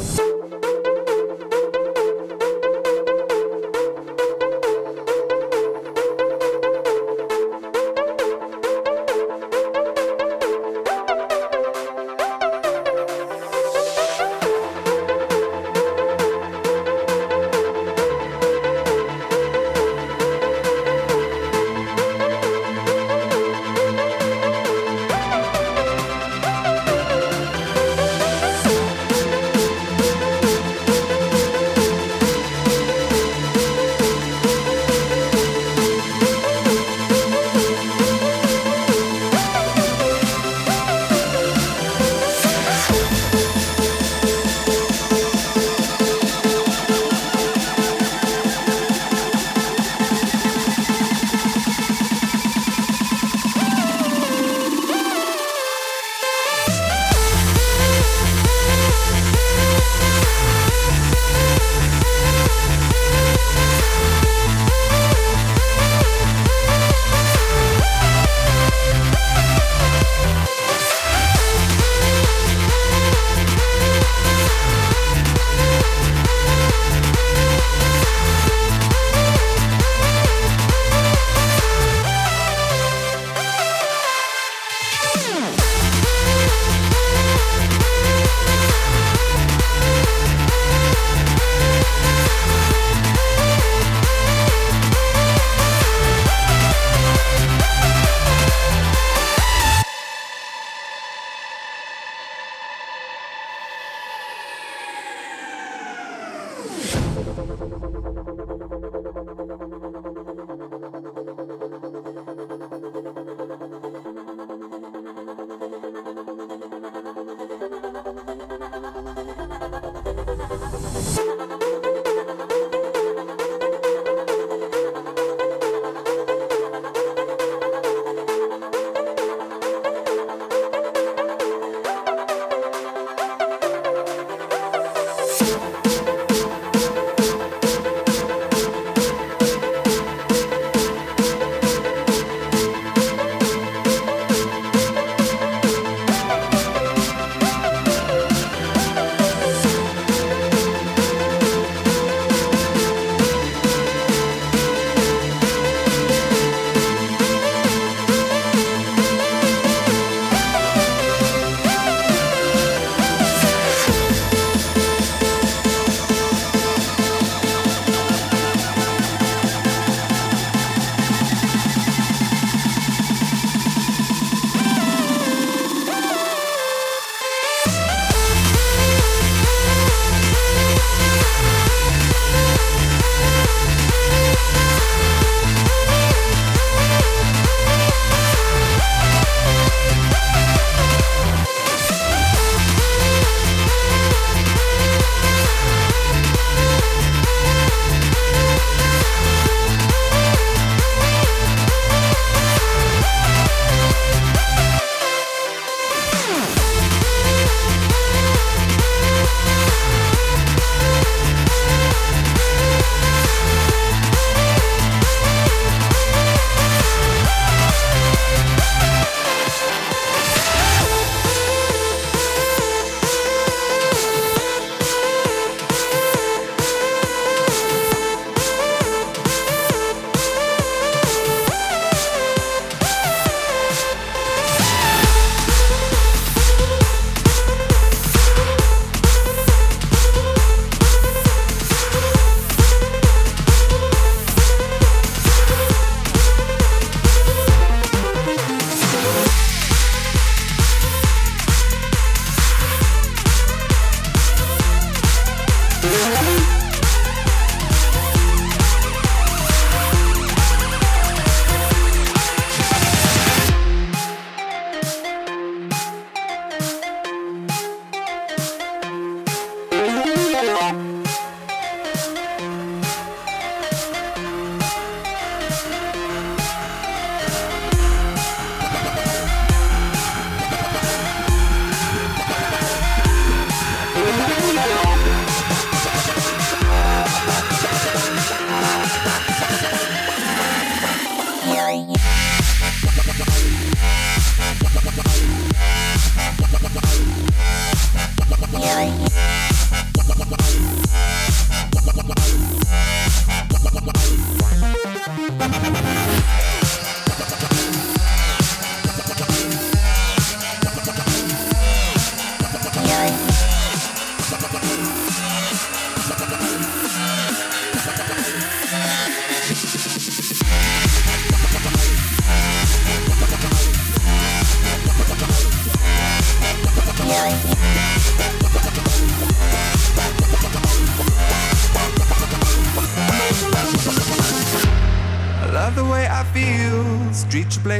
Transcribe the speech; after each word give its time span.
Bye. 0.00 0.39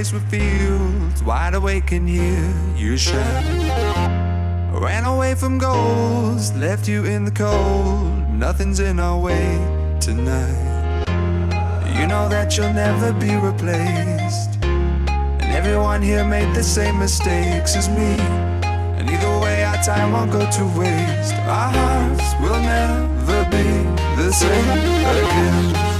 With 0.00 0.30
fields. 0.30 1.22
Wide 1.22 1.52
awake 1.52 1.92
and 1.92 2.08
hear 2.08 2.54
you 2.74 2.96
shout. 2.96 3.44
Ran 4.72 5.04
away 5.04 5.34
from 5.34 5.58
goals, 5.58 6.54
left 6.54 6.88
you 6.88 7.04
in 7.04 7.26
the 7.26 7.30
cold. 7.30 8.26
Nothing's 8.32 8.80
in 8.80 8.98
our 8.98 9.20
way 9.20 9.58
tonight. 10.00 11.04
You 12.00 12.06
know 12.06 12.30
that 12.30 12.56
you'll 12.56 12.72
never 12.72 13.12
be 13.12 13.36
replaced. 13.36 14.56
And 14.62 15.52
everyone 15.52 16.00
here 16.00 16.24
made 16.24 16.54
the 16.54 16.64
same 16.64 16.98
mistakes 16.98 17.76
as 17.76 17.90
me. 17.90 18.16
And 18.96 19.08
either 19.10 19.38
way, 19.38 19.64
our 19.64 19.82
time 19.82 20.12
won't 20.12 20.32
go 20.32 20.50
to 20.50 20.64
waste. 20.80 21.34
Our 21.34 21.72
hearts 21.76 22.34
will 22.40 22.58
never 22.58 23.44
be 23.50 23.66
the 24.16 24.32
same 24.32 24.70
again. 24.70 25.99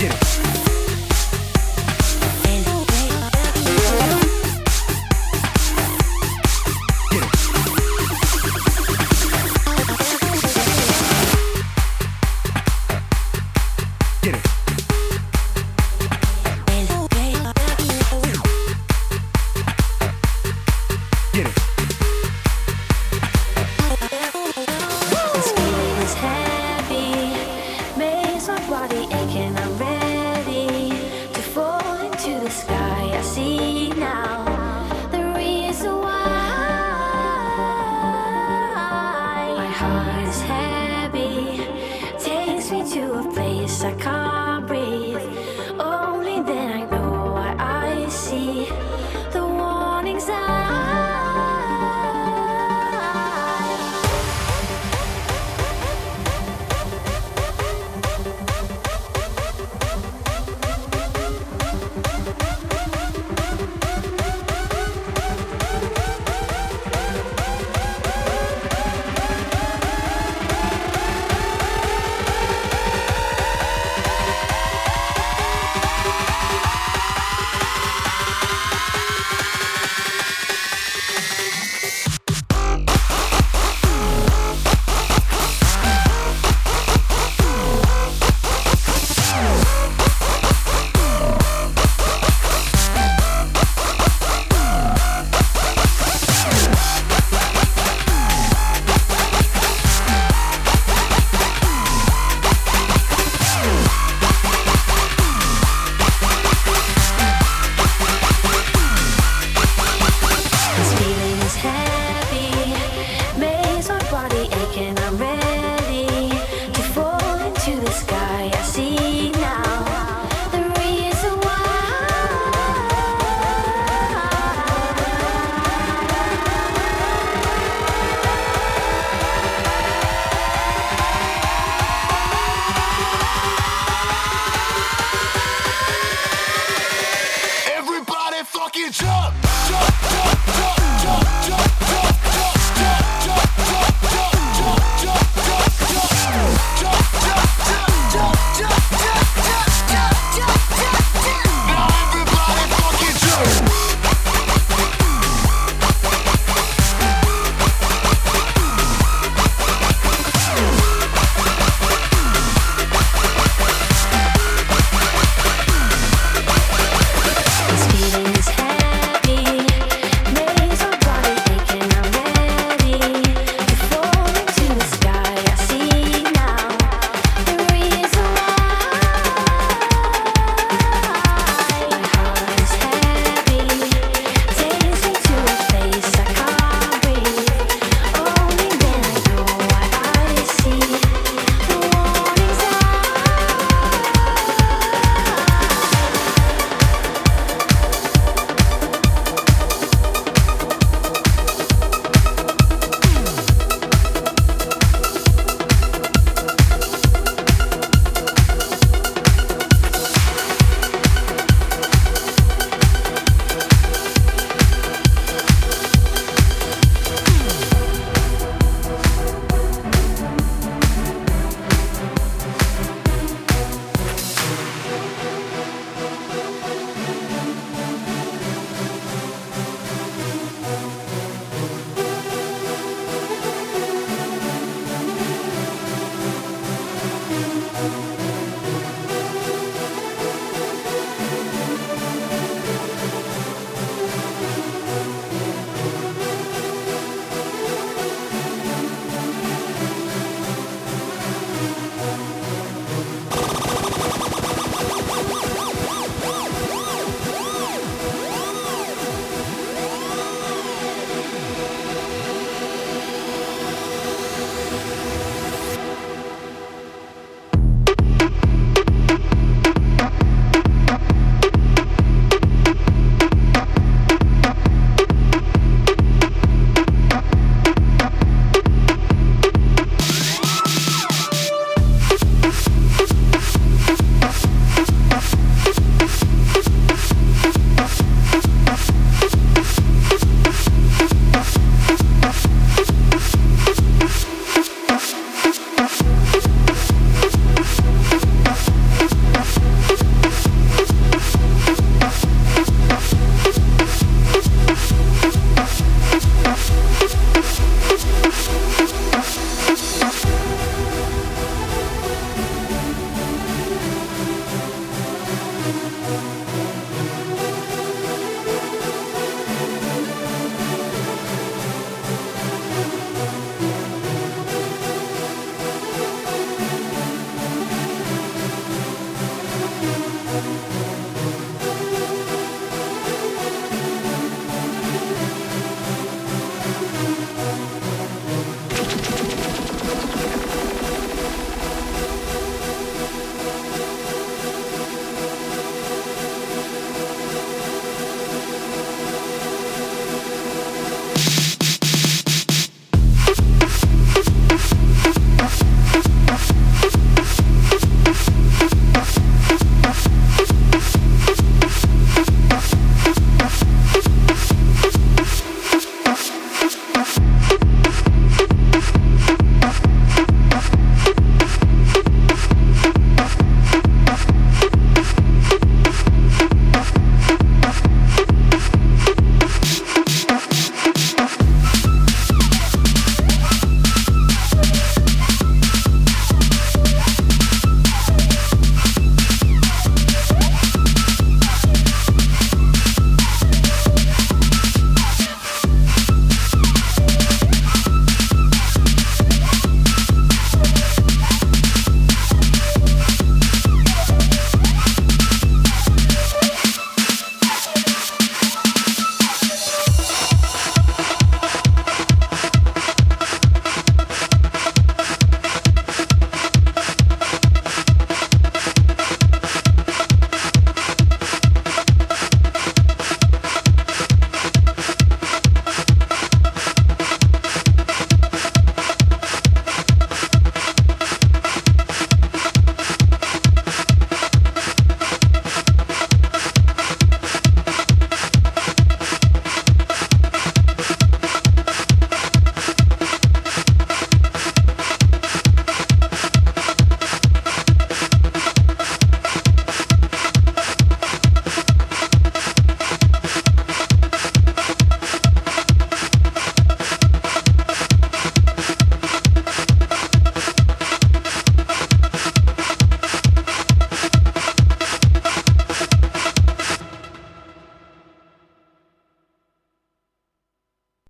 Get 0.00 0.12
it. 0.14 0.49